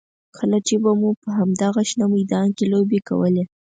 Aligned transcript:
کله 0.37 0.57
چې 0.67 0.75
به 0.83 0.91
مو 0.99 1.09
په 1.21 1.29
همدغه 1.37 1.81
شنه 1.89 2.05
میدان 2.15 2.47
کې 2.57 2.65
لوبې 2.73 2.99
کولې. 3.09 3.43